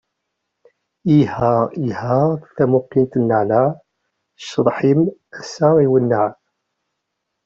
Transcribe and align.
Iha, 1.17 1.53
iha 1.87 2.17
tamuqint 2.55 3.13
n 3.19 3.23
naɛnaɛ, 3.29 3.67
cceḍḥ-im 4.39 5.01
ass-a 5.39 5.67
iwenneɛ. 5.85 6.27